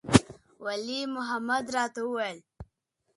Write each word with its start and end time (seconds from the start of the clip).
ولي 0.65 0.99
محمد 1.15 1.65
راته 1.75 1.99
وويل. 2.05 2.39